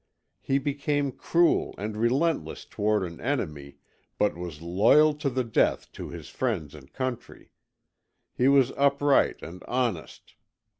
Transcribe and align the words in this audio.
He 0.41 0.57
became 0.57 1.11
cruel 1.11 1.75
and 1.77 1.95
relentless 1.95 2.65
toward 2.65 3.03
an 3.03 3.19
enemy, 3.21 3.75
but 4.17 4.35
was 4.35 4.59
loyal 4.59 5.13
to 5.13 5.29
the 5.29 5.43
death 5.43 5.91
to 5.91 6.09
his 6.09 6.27
friends 6.27 6.73
and 6.73 6.91
country. 6.91 7.51
He 8.33 8.47
was 8.47 8.71
upright 8.75 9.43
and 9.43 9.63
honest. 9.65 10.33